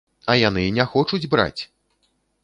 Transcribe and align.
А 0.33 0.35
яны 0.43 0.63
не 0.77 0.85
хочуць 0.93 1.29
браць! 1.33 1.61